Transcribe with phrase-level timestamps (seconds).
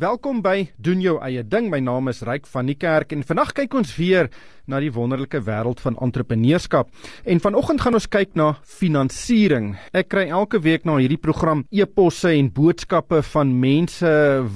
[0.00, 1.66] Welkom by doen jou eie ding.
[1.68, 4.30] My naam is Ryk van die Kerk en vandag kyk ons weer
[4.64, 6.88] na die wonderlike wêreld van entrepreneurskap.
[7.28, 9.74] En vanoggend gaan ons kyk na finansiering.
[9.92, 14.14] Ek kry elke week na hierdie program e-posse en boodskappe van mense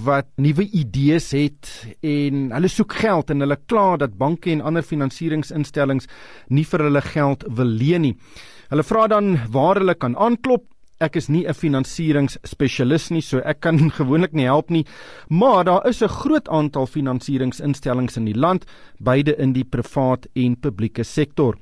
[0.08, 1.68] wat nuwe idees het
[2.00, 6.08] en hulle soek geld en hulle kla dat banke en ander finansieringsinstellings
[6.48, 8.16] nie vir hulle geld wil leen nie.
[8.72, 10.70] Hulle vra dan waar hulle kan aanklop
[11.02, 14.84] Ek is nie 'n finansieringsspesialis nie, so ek kan gewoonlik nie help nie,
[15.28, 18.64] maar daar is 'n groot aantal finansieringsinstellings in die land,
[19.00, 21.56] beide in die privaat en publieke sektor.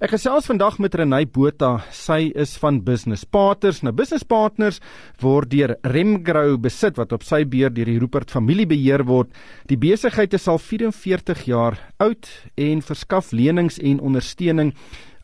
[0.00, 1.82] Ek gesels vandag met Renay Botha.
[1.90, 3.82] Sy is van Business Partners.
[3.82, 4.80] Nou Business Partners
[5.20, 9.28] word deur Remgrow besit wat op sy beheer deur die Rupert familie beheer word.
[9.66, 14.74] Die besigheid is al 44 jaar oud en verskaf lenings en ondersteuning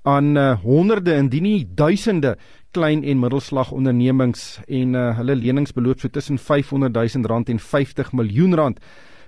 [0.03, 2.37] aan uh, honderde indien nie duisende
[2.71, 7.59] klein en middelslag ondernemings en uh, hulle lenings beloop so tussen 500 000 rand en
[7.59, 8.81] 50 miljoen rand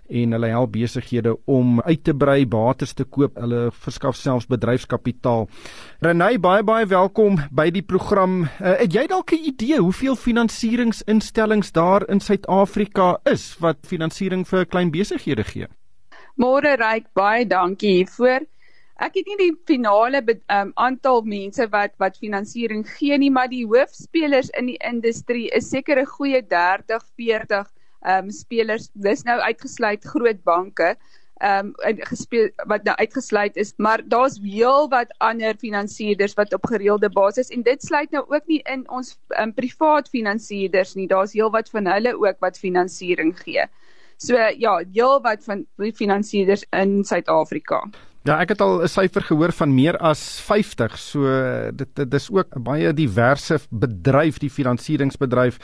[0.09, 5.47] en hulle help besighede om uit te brei, bates te koop, hulle verskaf selfs bedryfskapitaal.
[6.05, 8.43] Renay, baie baie welkom by die program.
[8.61, 14.67] Uh, het jy dalk 'n idee hoeveel finansieringsinstellings daar in Suid-Afrika is wat finansiering vir
[14.67, 15.67] klein besighede gee?
[16.37, 18.45] Môre Ryk, baie dankie hiervoor.
[19.03, 20.21] Ek het nie die finale
[20.55, 25.71] um, aantal mense wat wat finansiering gee nie, maar die hoofspelers in die industrie is
[25.71, 27.73] seker 'n goeie 30, 40
[28.05, 28.91] ehm um, spelers.
[28.95, 30.95] Dis nou uitgesluit groot banke
[31.43, 36.67] ehm um, gespeel wat nou uitgesluit is, maar daar's heel wat ander finansierders wat op
[36.67, 41.09] gereelde basis en dit sluit nou ook nie in ons um, privaat finansierders nie.
[41.09, 43.67] Daar's heel wat van hulle ook wat finansiering gee.
[44.17, 47.83] So ja, heel wat van finansierders in Suid-Afrika.
[48.25, 50.97] Ja, ek het al 'n syfer gehoor van meer as 50.
[50.99, 51.29] So
[51.77, 55.59] dit dit is ook 'n baie diverse bedryf, die finansieringsbedryf.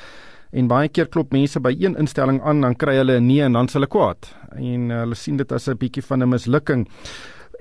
[0.53, 3.53] En baie keer klop mense by een instelling aan, dan kry hulle 'n nee en
[3.53, 4.35] dan s' hulle kwaad.
[4.51, 6.87] En uh, hulle sien dit as 'n bietjie van 'n mislukking.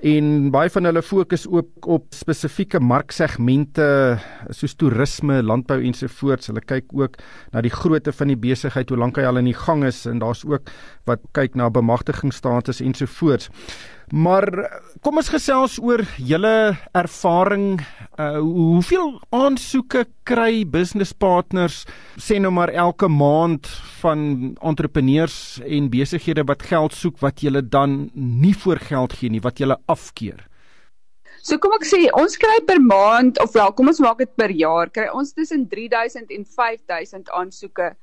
[0.00, 4.18] En baie van hulle fokus ook op spesifieke marksegmente
[4.48, 6.48] soos toerisme, landbou ensovoorts.
[6.48, 7.18] Hulle kyk ook
[7.52, 10.18] na die grootte van die besigheid, hoe lank hy al in die gang is en
[10.18, 10.72] daar's ook
[11.04, 13.50] wat kyk na bemagtigingsstatus ensovoorts.
[14.10, 14.46] Maar
[15.06, 17.78] kom ons gesels oor julle ervaring.
[18.18, 21.84] Uh hoeveel aansoeke kry business partners
[22.18, 28.10] sê nou maar elke maand van entrepreneurs en besighede wat geld soek wat julle dan
[28.14, 30.42] nie voor geld gee nie, wat julle afkeer?
[31.40, 34.50] So kom ek sê ons kry per maand of wel kom ons maak dit per
[34.50, 37.94] jaar kry ons tussen 3000 en 5000 aansoeke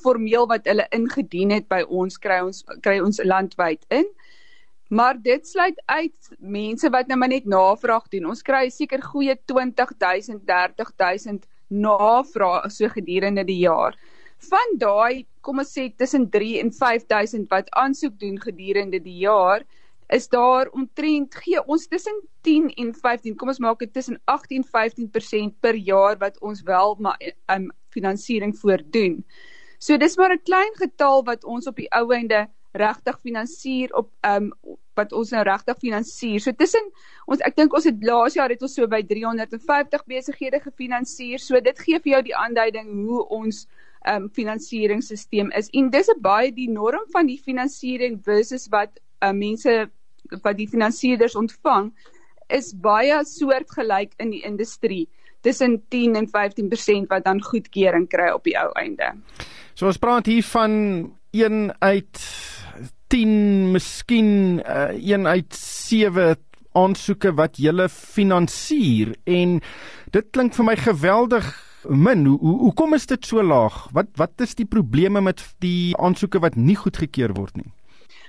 [0.00, 4.06] formeel wat hulle ingedien het by ons kry ons kry ons landwyd in.
[4.88, 8.28] Maar dit sluit uit mense wat nou maar net navraag doen.
[8.30, 13.96] Ons kry seker goeie 20000, 30000 navrae so gedurende die jaar.
[14.46, 19.64] Van daai, kom ons sê tussen 3 en 5000 wat aansoek doen gedurende die jaar,
[20.12, 24.62] is daar omtrent gee ons tussen 10 en 15, kom ons maak dit tussen 18
[24.62, 24.68] en
[25.10, 27.18] 15% per jaar wat ons wel maar
[27.50, 29.24] um, finansiering voordoen.
[29.78, 32.46] So dis maar 'n klein getal wat ons op die ou einde
[32.76, 36.40] regtig finansier op ehm um, wat ons nou regtig finansier.
[36.40, 36.86] So tussen
[37.28, 41.42] ons ek dink ons het laas jaar het ons so by 350 besighede gefinansier.
[41.42, 43.66] So dit gee vir jou die aanduiding hoe ons
[44.06, 45.68] ehm um, finansieringsstelsel is.
[45.72, 49.90] En dis 'n baie die norm van die finansiering versus wat uh, mense
[50.42, 51.92] wat die finansierders ontvang
[52.48, 55.08] is baie soortgelyk in die industrie
[55.40, 59.12] tussen 10 en 15% wat dan goedkeuring kry op die ou einde.
[59.74, 60.72] So ons praat hier van
[61.30, 62.22] 1 uit
[63.08, 66.36] 10 miskien uh, een uit 7
[66.76, 69.60] aansoeke wat jy finansier en
[70.12, 71.46] dit klink vir my geweldig
[71.88, 75.94] min hoe hoe kom is dit so laag wat wat is die probleme met die
[75.96, 77.72] aansoeke wat nie goedgekeur word nie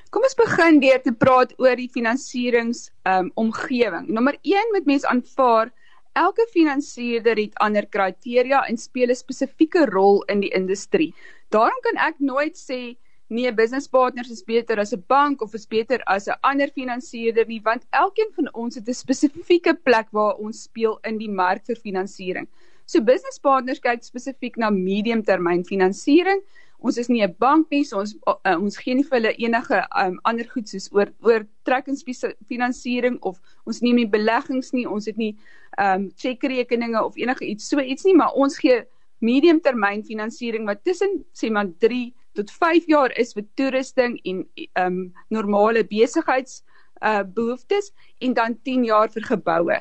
[0.07, 4.05] Kom ons begin deur te praat oor die finansierings um, omgewing.
[4.07, 5.73] Nommer 1 moet mens aanvaar
[6.15, 11.13] elke finansierder het ander kriteria en speel 'n spesifieke rol in die industrie.
[11.51, 12.95] Daarom kan ek nooit sê
[13.27, 17.45] nee, business partners is beter as 'n bank of is beter as 'n ander finansierder
[17.47, 21.65] nie, want elkeen van ons het 'n spesifieke plek waar ons speel in die mark
[21.65, 22.47] vir finansiering.
[22.85, 26.41] So business partners kyk spesifiek na mediumtermyn finansiering.
[26.79, 29.87] Ons is nie 'n bank nie, so ons uh, ons gee nie vir hulle enige
[30.01, 35.35] um, ander goed soos oor oortrekkingsfinansiering of ons neem nie beleggings nie, ons het nie
[35.77, 38.85] ehm um, chequerekeninge of enige iets so iets nie, maar ons gee
[39.19, 44.85] mediumtermyn finansiering wat tussen sê maar 3 tot 5 jaar is vir toerusting en ehm
[44.85, 44.97] um,
[45.33, 46.61] normale besigheids
[47.01, 47.91] uh behoeftes
[48.25, 49.77] en dan 10 jaar vir geboue.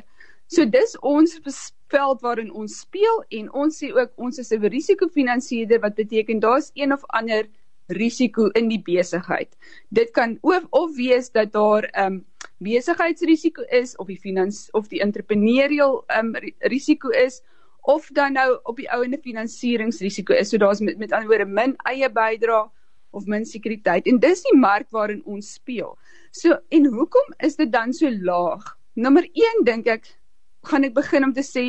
[0.46, 1.38] So dis ons
[1.90, 6.70] veld waarin ons speel en ons sê ook ons is 'n risikofinansiërder wat beteken daar's
[6.74, 7.46] een of ander
[7.88, 9.56] risiko in die besigheid.
[9.88, 12.24] Dit kan of, of wees dat daar 'n um,
[12.58, 17.42] besigheidsrisiko is of die finans of die entrepreneurial um, risiko is
[17.86, 20.50] of dan nou op die ouende finansieringsrisiko is.
[20.50, 22.66] So daar's met met ander woorde min eie bydrae
[23.14, 25.94] of min sekuriteit en dis die mark waarin ons speel.
[26.34, 28.74] So en hoekom is dit dan so laag?
[28.94, 30.10] Nommer 1 dink ek
[30.66, 31.66] gaan ek begin om te sê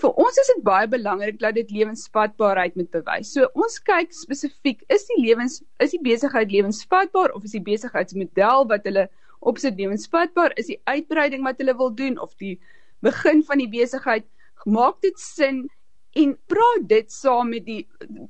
[0.00, 3.34] vir ons is dit baie belangrik dat dit lewensvatbaarheid moet bewys.
[3.36, 8.70] So ons kyk spesifiek is die lewens is die besigheid lewensvatbaar of is die besigheidsmodel
[8.72, 9.10] wat hulle
[9.52, 10.56] opsit lewensvatbaar?
[10.56, 12.56] Is die uitbreiding wat hulle wil doen of die
[13.04, 14.24] begin van die besigheid
[14.64, 15.68] maak dit sin
[16.12, 17.86] en praat dit saam met die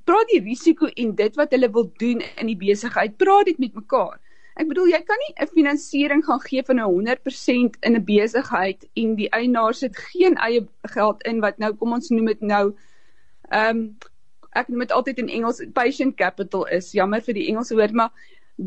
[0.07, 3.75] praat die risiko en dit wat hulle wil doen in die besigheid, praat dit met
[3.75, 4.21] mekaar.
[4.61, 8.85] Ek bedoel jy kan nie 'n finansiering gaan gee van 'n 100% in 'n besigheid
[8.95, 12.75] en die eienaar sit geen eie geld in wat nou kom ons noem dit nou
[13.51, 13.97] ehm um,
[14.53, 16.93] ek noem dit altyd in Engels patient capital is.
[16.93, 18.11] Jammer vir die Engelse woord, maar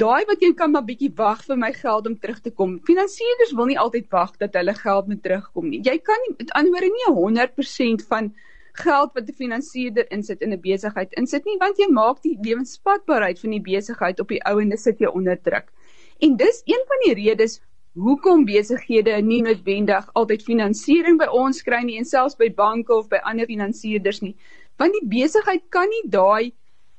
[0.02, 2.80] daai wat jy kan maar bietjie wag vir my geld om terug te kom.
[2.88, 5.82] Finansierders wil nie altyd wag dat hulle geld moet terugkom nie.
[5.86, 8.34] Jy kan nie met ander woorde nie 100% van
[8.76, 13.40] geld wat 'n finansierder insit in 'n besigheid insit nie want jy maak die lewensvatbaarheid
[13.40, 15.72] van die besigheid op die ouende sit jy onder druk.
[16.20, 17.62] En dis een van die redes
[17.94, 23.08] hoekom besighede nie noodwendig altyd finansiering by ons kry nie en selfs by banke of
[23.08, 24.36] by ander finansierder nie
[24.78, 26.52] want die besigheid kan nie daai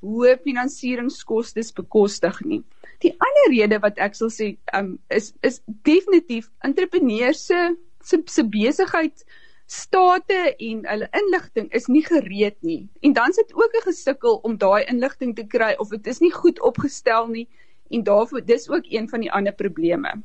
[0.07, 2.63] hoë finansieringskoste bekostig nie.
[3.05, 9.25] Die ander rede wat ek sal sê um, is is definitief entrepreneurs se se besigheid
[9.67, 12.89] state en hulle inligting is nie gereed nie.
[13.03, 16.33] En dan sit ook 'n gesukkel om daai inligting te kry of dit is nie
[16.33, 17.49] goed opgestel nie
[17.91, 20.23] en daarvoor dis ook een van die ander probleme.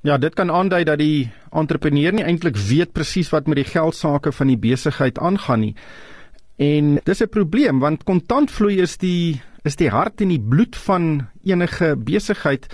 [0.00, 4.32] Ja, dit kan aandui dat die entrepreneur nie eintlik weet presies wat met die geldsaake
[4.32, 5.74] van die besigheid aangaan nie.
[6.56, 11.26] En dis 'n probleem want kontantvloei is die is die hart en die bloed van
[11.46, 12.68] enige besigheid.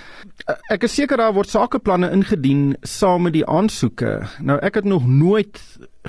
[0.73, 4.21] Ek is seker daar word sakeplanne ingedien saam met die aansoeke.
[4.41, 5.61] Nou ek het nog nooit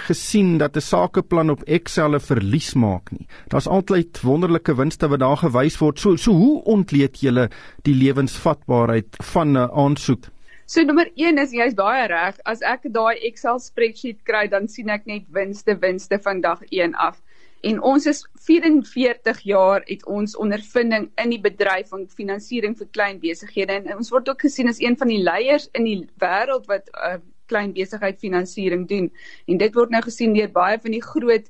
[0.07, 3.27] gesien dat 'n sakeplan op Excel 'n verlies maak nie.
[3.47, 5.99] Daar's altyd wonderlike winste wat daar gewys word.
[5.99, 7.49] So so hoe ontleed jy
[7.83, 10.31] die lewensvatbaarheid van 'n aansoek?
[10.65, 12.37] So nommer 1 is jy's baie reg.
[12.45, 16.95] As ek daai Excel spreadsheet kry, dan sien ek net winste, winste van dag 1
[16.95, 17.21] af
[17.63, 23.21] en ons is 44 jaar het ons ondervinding in die bedryf van finansiering vir klein
[23.23, 26.91] besighede en ons word ook gesien as een van die leiers in die wêreld wat
[26.93, 27.17] uh,
[27.51, 29.09] klein besigheid finansiering doen
[29.47, 31.47] en dit word nou gesien deur baie van die groot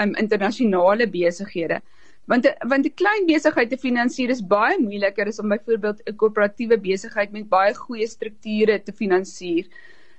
[0.00, 1.80] um, internasionale besighede
[2.30, 6.78] want want 'n klein besigheid te finansier is baie moeiliker as om byvoorbeeld 'n koöperatiewe
[6.80, 9.64] besigheid met baie goeie strukture te finansier.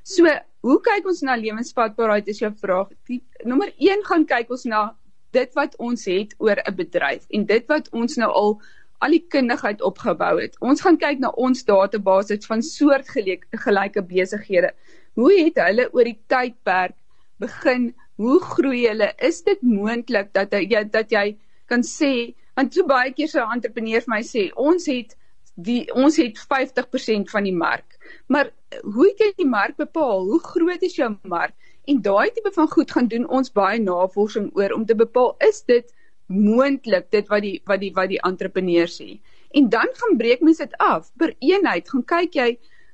[0.04, 0.26] So,
[0.62, 2.90] hoe kyk ons na lewensvatbaarheid is jou vraag.
[3.08, 4.96] Die nommer 1 gaan kyk ons na
[5.36, 8.62] dit wat ons het oor 'n bedryf en dit wat ons nou al
[9.02, 10.58] al die kundigheid opgebou het.
[10.62, 14.70] Ons gaan kyk na ons database van soortgelyke besighede.
[15.14, 16.94] Hoe het hulle oor die tydperk
[17.42, 17.96] begin?
[18.16, 19.14] Hoe groei hulle?
[19.18, 23.58] Is dit moontlik dat jy dat jy kan sê want so baie keer sou 'n
[23.58, 25.18] entrepreneur vir my sê ons het
[25.56, 27.98] die ons het 50% van die mark.
[28.28, 28.52] Maar
[28.84, 30.26] hoe het jy die mark bepaal?
[30.26, 31.54] Hoe groot is jou mark?
[31.90, 35.64] En daai tipe van goed gaan doen ons baie navorsing oor om te bepaal is
[35.68, 35.94] dit
[36.28, 39.20] moontlik dit wat die wat die wat die entrepreneur sê.
[39.52, 41.90] En dan gaan breek mens dit af per eenheid.
[41.90, 42.52] Gaan kyk jy,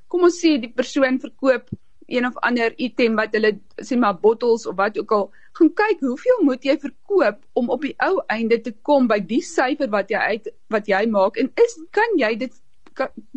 [0.08, 1.68] kom ons sê die persoon verkoop
[2.08, 3.52] een of ander item wat hulle
[3.84, 5.26] sê maar bottels of wat ook al,
[5.58, 9.42] gaan kyk hoeveel moet jy verkoop om op die ou einde te kom by die
[9.44, 12.56] syfer wat jy uit wat jy maak en is kan jy dit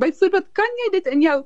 [0.01, 1.37] byvoorbeeld kan jy dit in jou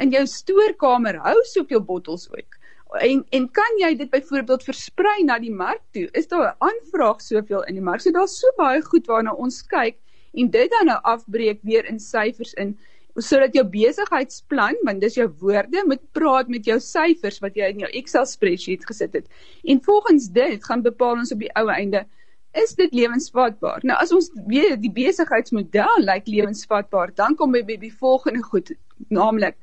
[0.00, 2.58] in jou stoorkamer hou so op jou bottels ook
[3.00, 6.08] en en kan jy dit byvoorbeeld versprei na die mark toe?
[6.12, 8.00] Is daar 'n aanvraag soveel in die mark?
[8.00, 9.96] So daar's so baie goed waarna ons kyk
[10.32, 12.78] en dit dan nou afbreek weer in syfers in
[13.16, 17.78] sodat jou besigheidsplan, want dis jou woorde, moet praat met jou syfers wat jy in
[17.84, 19.26] jou Excel spreadsheet gesit het.
[19.68, 22.06] En volgens dit gaan bepaal ons op die ou einde
[22.52, 23.80] is dit lewensvatbaar.
[23.82, 28.42] Nou as ons weet die besigheidsmodel lyk like lewensvatbaar, dan kom jy by die volgende
[28.42, 28.72] goed,
[29.08, 29.56] naamlik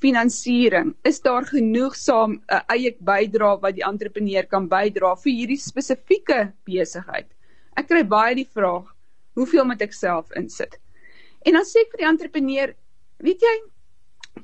[0.00, 0.94] finansiering.
[1.04, 6.52] Is daar genoegsaam 'n uh, eie bydrae wat die entrepreneur kan bydra vir hierdie spesifieke
[6.64, 7.28] besigheid?
[7.76, 8.86] Ek kry baie die vraag
[9.34, 10.78] hoeveel moet ek self insit?
[11.46, 12.74] En dan sê ek vir die entrepreneur
[13.18, 13.56] weet jy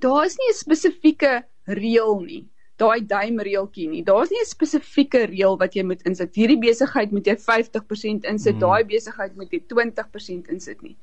[0.01, 2.45] daar is nie 'n spesifieke reël nie
[2.81, 4.03] daai duimreeltjie nie.
[4.05, 6.35] Daar's nie 'n spesifieke reël wat jy moet insit.
[6.35, 8.61] Hierdie besigheid moet jy 50% insit hmm.
[8.61, 10.97] daai besigheid moet jy 20% insit nie.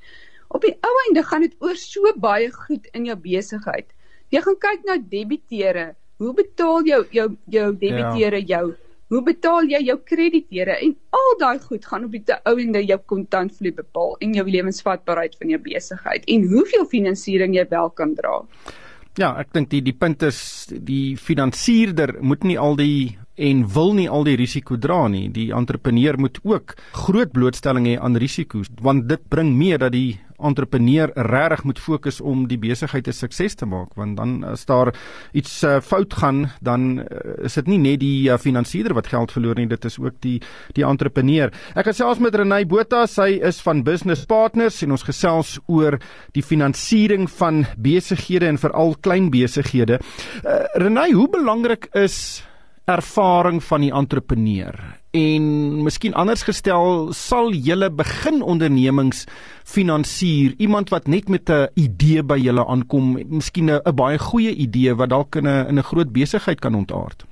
[0.50, 3.89] Op die ou einde gaan dit oor so baie goed in jou besigheid
[4.32, 5.94] Jy gaan kyk na debiteure.
[6.22, 8.58] Hoe betaal jou jou jou debiteure ja.
[8.58, 8.75] jou?
[9.13, 13.74] Hoe betaal jy jou krediteure en al daai goed gaan op die ouende jou kontantvloei
[13.75, 18.39] bepaal en jou lewensvatbaarheid van jou besigheid en hoeveel finansiering jy wel kan dra.
[19.20, 20.39] Ja, ek dink die die punt is
[20.74, 25.27] die finansiërder moet nie al die en wil nie al die risiko dra nie.
[25.34, 30.18] Die entrepreneur moet ook groot blootstelling hê aan risiko's want dit bring mee dat die
[30.43, 34.93] entrepreneur regtig moet fokus om die besigheid 'n sukses te maak want dan as daar
[35.33, 39.31] iets uh, fout gaan dan uh, is dit nie net die uh, finansiëerder wat geld
[39.31, 40.41] verloor nie dit is ook die
[40.73, 41.51] die entrepreneur.
[41.75, 46.00] Ek gesels met Renay Botha, sy is van Business Partners en ons gesels oor
[46.33, 50.00] die finansiering van besighede en veral klein besighede.
[50.43, 52.43] Uh, Renay, hoe belangrik is
[52.85, 55.43] ervaring van die entrepreneur en
[55.86, 59.27] miskien anders gestel sal julle begin ondernemings
[59.70, 60.55] finansier?
[60.58, 65.10] Iemand wat net met 'n idee by julle aankom miskien 'n baie goeie idee wat
[65.10, 67.25] dalk in 'n in 'n groot besigheid kan ontaard?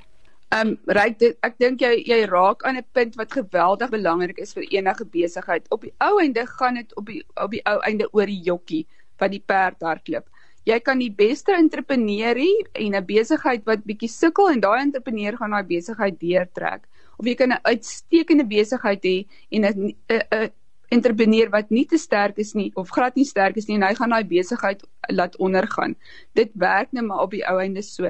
[0.52, 4.54] Ehm um, dit ek dink jy jy raak aan 'n punt wat geweldig belangrik is
[4.54, 5.66] vir enige besigheid.
[5.70, 8.86] Op die ou einde gaan dit op die op die ou einde oor die jokkie
[9.18, 10.28] wat die perd hardloop.
[10.66, 15.38] Jy kan die beste entrepreneur hê en 'n besigheid wat bietjie sukkel en daai entrepreneur
[15.38, 16.82] gaan daai besigheid deurtrek
[17.22, 19.18] of jy kan 'n uitstekende besigheid hê
[19.52, 20.52] en 'n 'n
[20.92, 23.94] entrepreneur wat nie te sterk is nie of glad nie sterk is nie en hy
[23.96, 25.96] gaan daai besigheid laat ondergaan
[26.36, 28.10] dit werk net maar op die ou einde so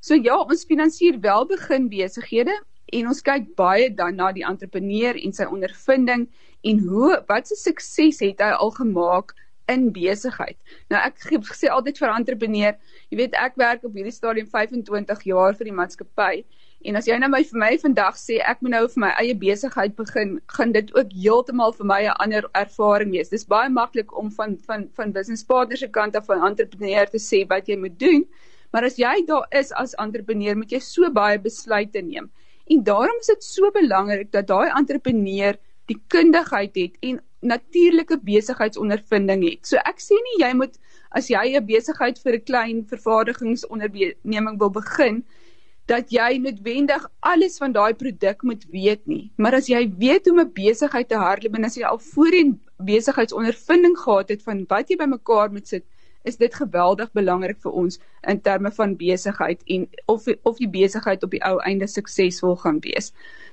[0.00, 2.56] so ja ons finansier wel begin besighede
[2.92, 6.28] en ons kyk baie dan na die entrepreneur en sy ondervinding
[6.64, 9.34] en hoe wat se sukses het hy al gemaak
[9.72, 10.58] in besigheid.
[10.92, 11.22] Nou ek
[11.56, 12.74] sê altyd vir entrepreneur,
[13.10, 16.44] jy weet ek werk op hierdie stadium 25 jaar vir die maatskappy
[16.84, 19.34] en as jy nou my vir my vandag sê ek moet nou vir my eie
[19.42, 23.32] besigheid begin, gaan dit ook heeltemal vir my 'n ander ervaring wees.
[23.32, 27.20] Dis baie maklik om van van van business partners se kant af van entrepreneur te
[27.26, 28.24] sê wat jy moet doen,
[28.72, 32.30] maar as jy daar is as entrepreneur, moet jy so baie besluite neem.
[32.66, 39.44] En daarom is dit so belangrik dat daai entrepreneur die kundigheid het en natuurlike besigheidsondervinding
[39.44, 39.66] het.
[39.68, 40.78] So ek sê nie jy moet
[41.10, 45.24] as jy 'n besigheid vir 'n klein vervaardigingsonderneming wil begin
[45.90, 49.32] dat jy noodwendig alles van daai produk moet weet nie.
[49.36, 52.60] Maar as jy weet hoe om 'n besigheid te hardloop en as jy al voorheen
[52.78, 55.84] besigheidsondervinding gehad het van wat jy bymekaar moet sit,
[56.24, 61.22] is dit geweldig belangrik vir ons in terme van besigheid en of of die besigheid
[61.22, 63.12] op die ou einde suksesvol gaan wees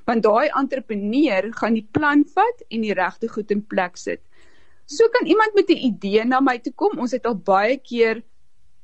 [0.09, 4.21] want daai entrepreneur gaan die plan vat en die regte goed in plek sit.
[4.85, 6.99] So kan iemand met 'n idee na my toe kom.
[6.99, 8.23] Ons het al baie keer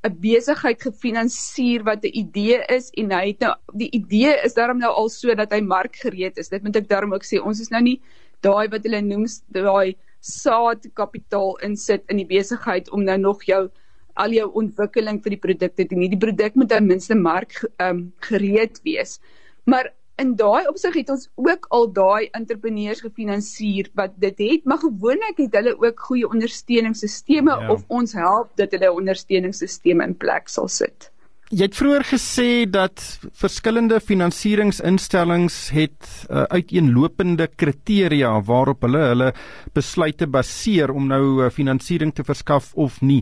[0.05, 4.77] 'n besigheid gefinansier wat 'n idee is en hy het nou die idee is daarom
[4.77, 6.49] nou al so dat hy markgereed is.
[6.49, 7.41] Dit moet ek daarom ook sê.
[7.41, 8.01] Ons is nou nie
[8.41, 13.69] daai wat hulle noem daai saadkapitaal insit in die besigheid om nou nog jou
[14.15, 16.09] al jou ontwikkeling vir die produkte te doen.
[16.09, 19.19] Die produk moet ten minste mark um, gereed wees.
[19.65, 24.81] Maar in daai opsig het ons ook al daai entrepreneurs gefinansier wat dit het, maar
[24.81, 27.71] gewoonlik het hulle ook goeie ondersteuningssisteme ja.
[27.71, 31.11] of ons help dat hulle ondersteuningssisteme in plek sal sit.
[31.47, 32.99] Jy het vroeër gesê dat
[33.39, 39.29] verskillende finansieringsinstellings het uh, uiteenlopende kriteria waarop hulle hulle
[39.71, 43.21] besluite baseer om nou uh, finansiering te verskaf of nie.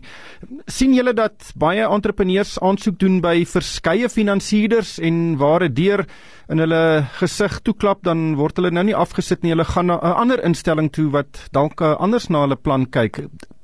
[0.66, 6.02] sien julle dat baie entrepreneurs aansoek doen by verskeie finansierders en waar dit deur
[6.50, 9.54] in hulle gesig toeklap dan word hulle nou nie afgesit nie.
[9.54, 13.22] Hulle gaan na 'n ander instelling toe wat dalk uh, anders na hulle plan kyk.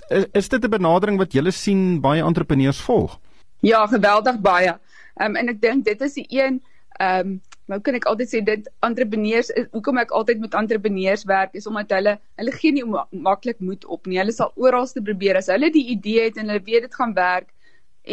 [0.09, 3.19] Is, is dit 'n benadering wat julle sien baie entrepreneurs volg?
[3.63, 4.75] Ja, geweldig baie.
[5.15, 6.61] Ehm um, en ek dink dit is die een
[6.99, 7.41] ehm um,
[7.71, 11.93] nou kan ek altyd sê dit entrepreneurs hoekom ek altyd met entrepreneurs werk is omdat
[11.95, 12.85] hulle hulle gee nie
[13.29, 14.19] maklik moed op nie.
[14.19, 17.53] Hulle sal oralste probeer as hulle die idee het en hulle weet dit gaan werk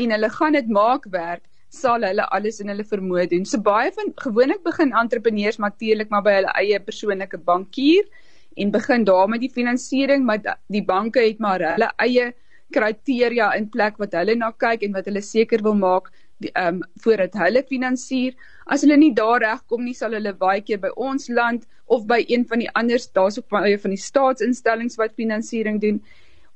[0.03, 1.43] en hulle gaan dit maak werk
[1.79, 3.45] sal hulle alles in hulle vermoë doen.
[3.45, 8.05] So baie van gewoonlik begin entrepreneurs natuurlik maar by hulle eie persoonlike bankier
[8.55, 12.33] en begin daar met die finansiering, maar die banke het maar hulle eie
[12.73, 16.83] kriteria in plek wat hulle na kyk en wat hulle seker wil maak ehm um,
[17.03, 18.35] voordat hulle finansier.
[18.65, 22.21] As hulle nie daar regkom nie, sal hulle baie keer by ons land of by
[22.27, 26.01] een van die ander daar's ook baie van die staatsinstellings wat finansiering doen.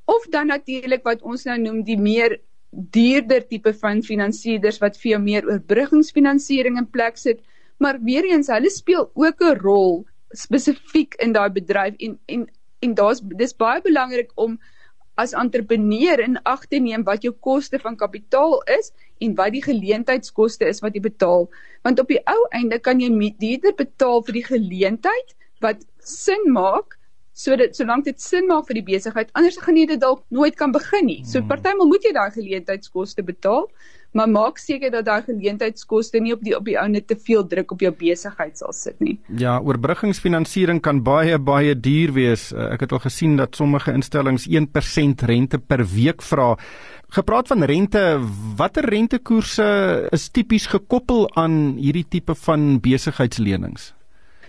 [0.06, 2.40] Of dan natuurlik wat ons nou noem die meer
[2.72, 7.44] duurder tipe van finansierders wat vir jou meer oorbruggingsfinansiering in plek sit,
[7.78, 12.48] maar weer eens hulle speel ook 'n rol spesifiek in daai bedryf en en
[12.84, 14.60] en daar's dis baie belangrik om
[15.16, 18.92] as entrepreneur in ag te neem wat jou koste van kapitaal is
[19.22, 21.48] en wat die geleentheidskoste is wat jy betaal
[21.86, 26.98] want op die ou einde kan jy duurder betaal vir die geleentheid wat sin maak
[27.34, 30.74] sodat solank dit sin maak vir die besigheid anders gaan jy dit dalk nooit kan
[30.74, 31.50] begin nie so hmm.
[31.50, 33.70] partymal moet jy daai geleentheidskoste betaal
[34.14, 37.46] maar maak seker dat daai geleentheidskoste nie op die op die ou net te veel
[37.50, 39.18] druk op jou besigheid sal sit nie.
[39.42, 42.52] Ja, oorbruggingsfinansiering kan baie baie duur wees.
[42.54, 46.54] Uh, ek het al gesien dat sommige instellings 1% rente per week vra.
[47.14, 48.02] Gepraat van rente,
[48.58, 49.66] watter rentekoerse
[50.16, 53.92] is tipies gekoppel aan hierdie tipe van besigheidslenings?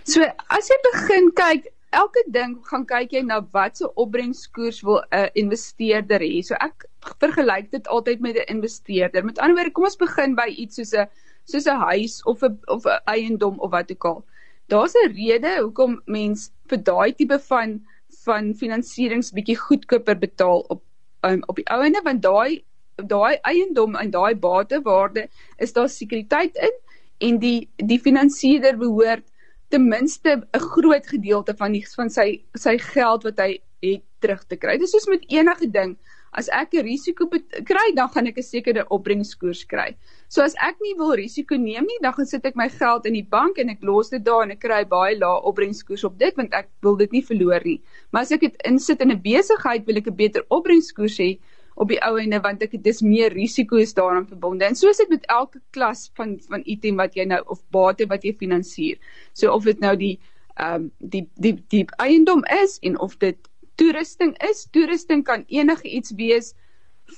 [0.05, 5.19] So, as jy begin kyk, elke ding gaan kyk jy na watse opbrengskoers wil 'n
[5.19, 6.41] uh, investeerder hê.
[6.43, 6.85] So ek
[7.19, 9.25] vergelyk dit altyd met 'n investeerder.
[9.25, 11.07] Met ander woorde, kom ons begin by iets soos 'n
[11.45, 14.25] soos 'n huis of 'n of 'n eiendom of wat ook al.
[14.67, 17.81] Daar's 'n rede hoekom mens vir daai tipe van
[18.25, 20.81] van finansierings bietjie goedkoper betaal op
[21.21, 22.63] um, op die ouene want daai
[22.95, 26.75] daai eiendom en daai batewaarde is daar sekuriteit in
[27.17, 29.25] en die die finansierder behoort
[29.69, 34.43] ten minste 'n groot gedeelte van die van sy sy geld wat hy het terug
[34.47, 34.77] te kry.
[34.77, 35.97] Dis soos met enige ding.
[36.35, 39.95] As ek 'n risiko kry, dan gaan ek 'n sekere opbrengskoers kry.
[40.27, 43.13] So as ek nie wil risiko neem nie, dan gaan sit ek my geld in
[43.13, 46.35] die bank en ek los dit daar en ek kry baie lae opbrengskoers op dit
[46.35, 47.81] want ek wil dit nie verloor nie.
[48.11, 51.39] Maar as ek dit insit in 'n besigheid, wil ek 'n beter opbrengskoers hê
[51.75, 54.65] op die ou ende want ek dis meer risiko's daaraan verbonde.
[54.65, 58.07] En so is dit met elke klas van van item wat jy nou of bate
[58.11, 58.97] wat jy finansier.
[59.33, 60.19] So of dit nou die
[60.55, 63.37] ehm um, die die die eiendom is en of dit
[63.79, 66.53] toerusting is, toerusting kan enige iets wees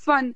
[0.05, 0.33] van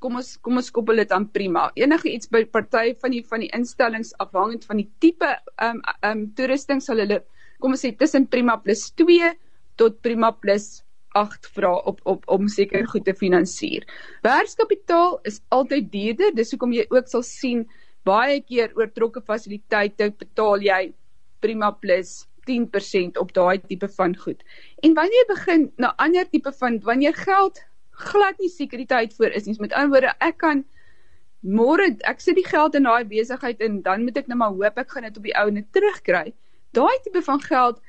[0.00, 1.68] kom ons kom ons koppel dit aan prima.
[1.76, 5.82] Enige iets by party van die van die instellings afhangend van die tipe ehm um,
[6.00, 7.20] ehm um, toerusting sal hulle
[7.60, 9.34] kom ons sê tussen prima plus 2
[9.80, 10.80] tot prima plus
[11.18, 13.84] 8 vra op op om seker goed te finansier.
[14.22, 17.66] Werkskapitaal is altyd duurder, dis hoekom jy ook sal sien
[18.06, 20.82] baie keer oortrokke fasiliteite betaal jy
[21.40, 24.42] prima plus 10% op daai tipe van goed.
[24.80, 29.56] En wanneer begin na ander tipe van wanneer geld glad nie sekuriteit voor is nie.
[29.58, 30.64] Met ander woorde, ek kan
[31.40, 34.56] môre ek sit die geld in daai besigheid en dan moet ek net nou maar
[34.56, 36.32] hoop ek gaan dit op die ou net terugkry.
[36.76, 37.80] Daai tipe van geld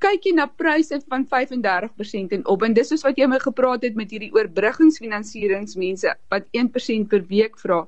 [0.00, 3.84] kyk jy na pryse van 35% en op en dis soos wat jy my gepraat
[3.84, 7.82] het met hierdie oorbruggingsfinansieringsmense wat 1% per week vra.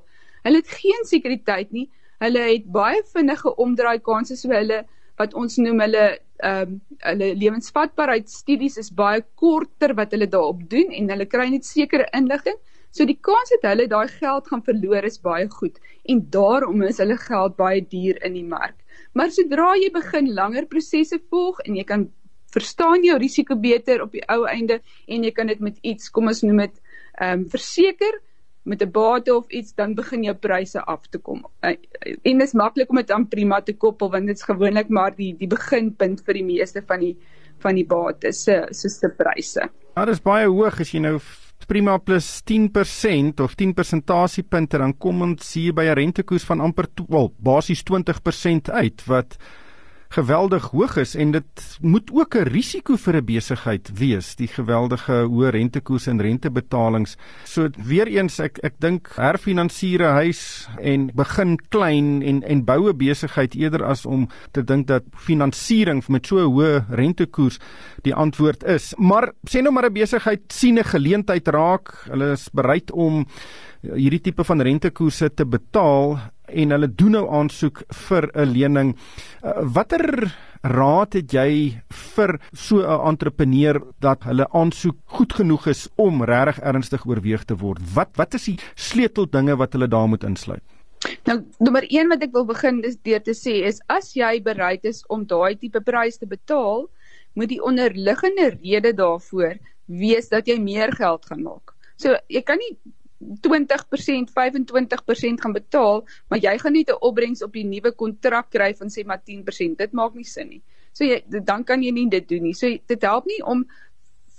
[0.45, 1.87] Hulle het geen sekuriteit nie.
[2.21, 4.83] Hulle het baie vinnige omdraai kansse so hulle
[5.21, 6.05] wat ons noem hulle
[6.43, 11.45] ehm um, hulle lewensvatbaarheid studies is baie korter wat hulle daarop doen en hulle kry
[11.51, 12.57] net sekere inligting.
[12.93, 16.99] So die kans dat hulle daai geld gaan verloor is baie goed en daarom is
[17.03, 18.75] hulle geld baie duur in die mark.
[19.13, 22.09] Maar sodra jy begin langer prosesse volg en jy kan
[22.53, 26.29] verstaan jou risiko beter op die ou einde en jy kan dit met iets, kom
[26.29, 26.79] ons noem dit
[27.21, 28.19] ehm um, verseker
[28.63, 31.45] met 'n bate of iets dan begin jou pryse af te kom.
[31.61, 31.77] En
[32.21, 35.35] dit is maklik om dit aan prima te koppel want dit is gewoonlik maar die
[35.37, 37.17] die beginpunt vir die meeste van die
[37.59, 39.69] van die bates se soos se pryse.
[39.95, 41.19] Ja, dit is baie hoog as jy nou
[41.67, 46.87] prima plus 10% of 10 persentasiepunte dan kom ons hier by 'n rentekoers van amper
[47.07, 49.37] wel basies 20% uit wat
[50.13, 55.25] geweldig hoog is en dit moet ook 'n risiko vir 'n besigheid wees die geweldige
[55.25, 57.17] hoë rentekoerse en rentebetalings.
[57.43, 62.97] So weer eens ek ek dink herfinansiere huis en begin klein en en bou 'n
[62.97, 67.59] besigheid eerder as om te dink dat finansiering met so 'n hoë rentekoers
[68.01, 68.93] die antwoord is.
[68.97, 73.25] Maar sê nou maar 'n besigheid sien 'n geleentheid raak, hulle is bereid om
[73.83, 76.17] hierdie tipe van rentekoerse te betaal
[76.53, 78.95] en hulle doen nou aansoek vir 'n lening.
[79.43, 80.31] Uh, watter
[80.63, 81.81] raad het jy
[82.15, 87.55] vir so 'n entrepreneur dat hulle aansoek goed genoeg is om regtig ernstig oorweeg te
[87.55, 87.81] word?
[87.93, 90.63] Wat wat is die sleuteldinge wat hulle daar moet insluit?
[91.25, 94.85] Nou, nommer 1 wat ek wil begin is deur te sê is as jy bereid
[94.85, 96.87] is om daai tipe prys te betaal,
[97.35, 101.73] moet die onderliggende rede daarvoor wees dat jy meer geld gaan maak.
[101.97, 102.77] So, jy kan nie
[103.47, 108.73] 20%, 25% gaan betaal, maar jy gaan nie 'n opbrengs op die nuwe kontrak kry
[108.75, 109.77] van sê maar 10%.
[109.77, 110.61] Dit maak nie sin nie.
[110.93, 112.53] So jy dan kan jy nie dit doen nie.
[112.53, 113.65] So dit help nie om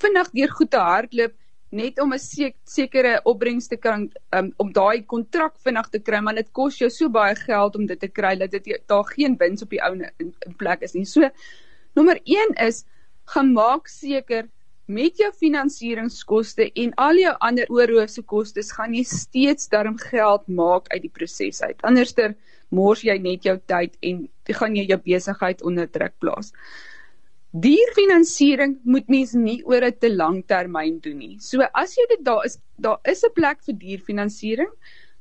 [0.02, 1.34] vinnig deur goed te hardloop
[1.74, 6.34] net om 'n sekere opbrengs te kan um, om daai kontrak vinnig te kry, maar
[6.34, 9.62] dit kos jou so baie geld om dit te kry dat dit daar geen wins
[9.62, 11.04] op die ou in, in plek is nie.
[11.04, 11.30] So
[11.94, 12.84] nommer 1 is
[13.24, 14.48] gaan maak seker
[14.86, 20.90] met jou finansieringskoste en al jou ander oorhoofse kostes gaan jy steeds darm geld maak
[20.92, 21.78] uit die proses uit.
[21.82, 22.34] Anderster
[22.74, 26.52] mors jy net jou tyd en gaan jy jou besigheid onder druk plaas.
[27.54, 31.38] Dierfinansiering moet mens nie oor 'n te lang termyn doen nie.
[31.40, 34.72] So as jy dit daar is, daar is 'n plek vir dierfinansiering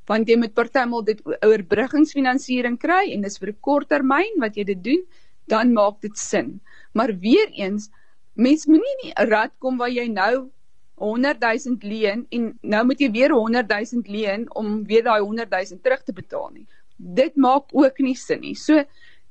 [0.07, 4.63] want jy moet partymal dit oorbruggingsfinansiering kry en dis vir 'n kort termyn wat jy
[4.63, 5.03] dit doen,
[5.47, 6.59] dan maak dit sin.
[6.93, 7.89] Maar weer eens
[8.33, 10.49] Mens moenie nie 'n rad kom waar jy nou
[10.95, 15.49] 100 000 leen en nou moet jy weer 100 000 leen om weer daai 100
[15.51, 16.65] 000 terug te betaal nie.
[16.97, 18.55] Dit maak ook nie sin nie.
[18.55, 18.83] So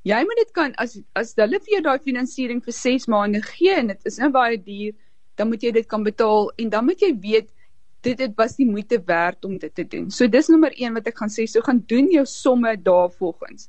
[0.03, 3.75] jy moet dit kan as as hulle vir jou daai finansiering vir 6 maande gee
[3.75, 4.95] en dit is nou baie duur,
[5.37, 7.51] dan moet jy dit kan betaal en dan moet jy weet
[8.03, 10.11] dit dit was die moeite werd om dit te doen.
[10.11, 13.69] So dis nommer 1 wat ek gaan sê, so gaan doen jou somme daarvolgens.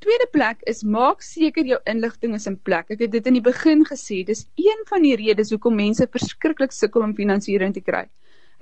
[0.00, 2.88] Tweede plek is maak seker jou inligting is in plek.
[2.94, 6.72] Ek het dit in die begin gesê, dis een van die redes hoekom mense verskriklik
[6.72, 8.06] sukkel om finansiering te kry.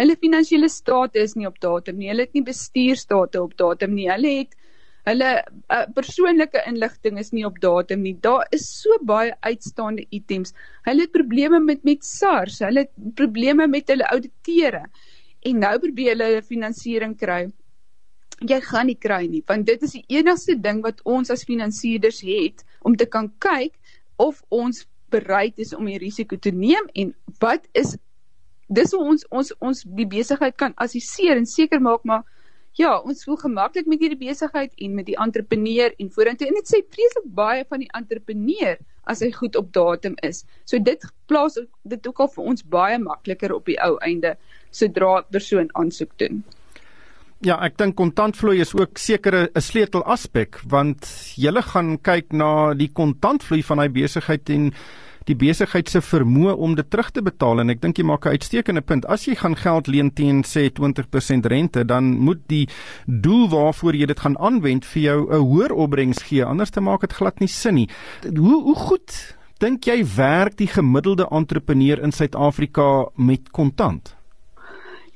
[0.02, 2.10] Hulle finansiële state is nie op datum nie.
[2.10, 4.08] Hulle het nie bestuurstate op datum nie.
[4.10, 4.58] Hulle het
[5.08, 5.28] hulle
[5.72, 8.16] uh, persoonlike inligting is nie op datum nie.
[8.26, 10.56] Daar is so baie uitstaande items.
[10.90, 12.58] Hulle het probleme met met SARS.
[12.66, 14.84] Hulle het probleme met hulle ouditeure
[15.46, 17.44] en nou probeer hulle hulle finansiering kry.
[18.46, 22.20] Jy gaan nie kry nie, want dit is die enigste ding wat ons as finansierders
[22.22, 23.74] het om te kan kyk
[24.16, 27.96] of ons bereid is om die risiko te neem en wat is
[28.68, 32.26] dis hoe ons ons ons die besigheid kan assesseer en seker maak maar
[32.78, 36.70] ja, ons voel gemaklik met hierdie besigheid en met die entrepreneur en vorentoe en dit
[36.70, 38.76] sê vreeslik baie van die entrepreneur
[39.08, 40.44] as hy goed op datum is.
[40.68, 44.36] So dit plaas dit ook al vir ons baie makliker op die ou einde
[44.70, 46.44] sodra 'n persoon aansoek doen.
[47.46, 52.74] Ja, ek dink kontantvloei is ook sekere 'n sleutel aspek want jy gaan kyk na
[52.74, 54.72] die kontantvloei van hy besigheid en
[55.28, 58.34] die besigheid se vermoë om dit terug te betaal en ek dink jy maak 'n
[58.34, 59.06] uitstekende punt.
[59.06, 62.68] As jy gaan geld leen teen sê 20% rente, dan moet die
[63.06, 67.00] doel waarvoor jy dit gaan aanwend vir jou 'n hoër opbrengs gee, anders te maak
[67.00, 67.88] dit glad nie sin nie.
[68.22, 74.17] Hoe hoe goed dink jy werk die gemiddelde entrepreneur in Suid-Afrika met kontant?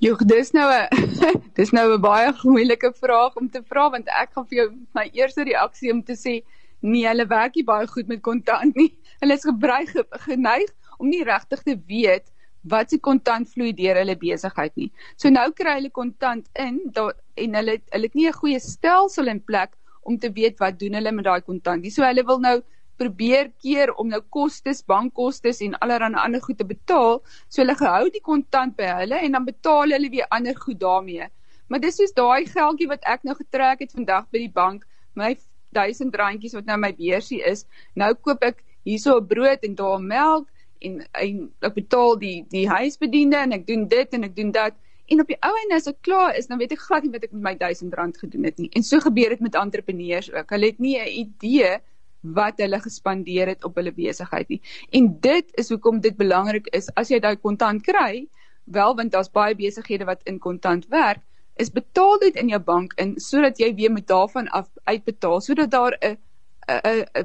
[0.03, 0.89] Joh, dis nou 'n
[1.59, 4.65] dis nou 'n baie moeilike vraag om te vra want ek gaan vir jou
[4.99, 6.33] my eerste reaksie om te sê
[6.81, 8.89] nee, hulle werk nie baie goed met kontant nie.
[9.23, 9.93] Hulle is gebruik
[10.25, 12.27] geneig om nie regtig te weet
[12.75, 14.91] wat se kontant vloei deur hulle besigheid nie.
[15.17, 19.31] So nou kry hulle kontant in daar en hulle hulle het nie 'n goeie stelsel
[19.31, 21.95] in plek om te weet wat doen hulle met daai kontant nie.
[21.95, 22.59] So hulle wil nou
[22.97, 27.23] probeer keer om nou kostes, bankkostes en allerlei ander goed te betaal.
[27.49, 31.29] So hulle gehou die kontant by hulle en dan betaal hulle weer ander goed daarmee.
[31.69, 35.35] Maar dis soos daai geldjie wat ek nou getrek het vandag by die bank, my
[35.73, 37.65] 1000 randjies wat nou my beursie is.
[37.97, 40.49] Nou koop ek hierso 'n brood en daar melk
[40.81, 44.75] en, en ek betaal die die huisbediende en ek doen dit en ek doen dat.
[45.13, 47.25] En op die ou einde as ek klaar is, dan weet ek glad nie wat
[47.27, 48.71] ek met my 1000 rand gedoen het nie.
[48.77, 50.55] En so gebeur dit met entrepreneurs ook.
[50.55, 51.81] Hulle het nie 'n idee
[52.23, 54.61] wat hulle gespandeer het op hulle besigheid nie.
[54.91, 58.27] En dit is hoekom dit belangrik is as jy daai kontant kry,
[58.65, 61.21] wel want daar's baie besighede wat in kontant werk,
[61.61, 65.71] is betaal dit in jou bank in sodat jy weer met daarvan af uitbetaal sodat
[65.71, 66.17] daar 'n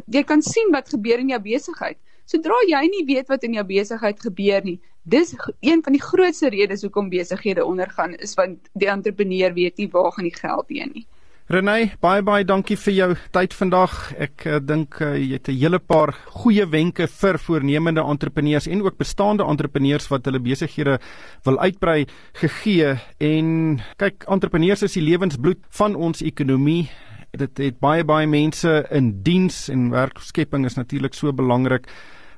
[0.08, 1.98] jy kan sien wat gebeur in jou besigheid.
[2.26, 6.50] Sodra jy nie weet wat in jou besigheid gebeur nie, dis een van die grootste
[6.50, 10.92] redes hoekom besighede ondergaan is want die entrepreneur weet nie waar gaan die geld heen
[10.94, 11.06] nie.
[11.48, 13.94] Renay, baie baie dankie vir jou tyd vandag.
[14.20, 16.12] Ek uh, dink uh, jy het 'n hele paar
[16.44, 21.00] goeie wenke vir voornemende entrepreneurs en ook bestaande entrepreneurs wat hulle besighede
[21.46, 23.00] wil uitbrei gegee.
[23.20, 26.90] En kyk, entrepreneurs is die lewensbloed van ons ekonomie.
[27.32, 31.88] Dit het baie baie mense in diens en werkskepping is natuurlik so belangrik.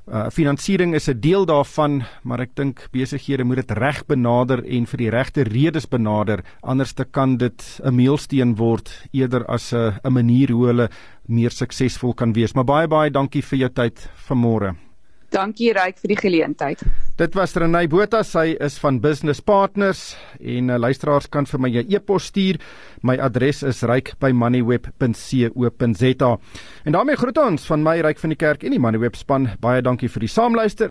[0.10, 4.86] Uh finansiering is 'n deel daarvan, maar ek dink besighede moet dit reg benader en
[4.86, 10.00] vir die regte redes benader, anders te kan dit 'n meelsteen word eerder as 'n
[10.04, 10.90] 'n manier hoe hulle
[11.28, 12.54] meer suksesvol kan wees.
[12.54, 14.89] Maar baie baie dankie vir jou tyd vanmôre.
[15.32, 16.80] Dankie Ryk vir die geleentheid.
[17.20, 21.70] Dit was Renay Botha, sy is van Business Partners en uh, luisteraars kan vir my
[21.70, 22.58] 'n e-pos stuur.
[23.04, 26.38] My adres is ryk@moneyweb.co.za.
[26.86, 29.50] En daarmee groet ons van my Ryk van die Kerk en die Moneyweb span.
[29.60, 30.90] Baie dankie vir die saamluister.